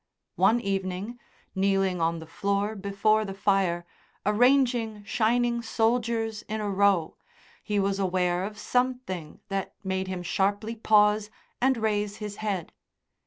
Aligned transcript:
One 0.37 0.59
evening, 0.59 1.19
kneeling 1.53 2.01
on 2.01 2.17
the 2.17 2.25
floor 2.25 2.73
before 2.75 3.23
the 3.23 3.35
fire, 3.35 3.85
arranging 4.25 5.03
shining 5.03 5.61
soldiers 5.61 6.41
in 6.49 6.59
a 6.59 6.71
row, 6.71 7.17
he 7.61 7.79
was 7.79 7.99
aware 7.99 8.43
of 8.43 8.57
something 8.57 9.41
that 9.49 9.75
made 9.83 10.07
him 10.07 10.23
sharply 10.23 10.75
pause 10.75 11.29
and 11.61 11.77
raise 11.77 12.17
his 12.17 12.37
head. 12.37 12.71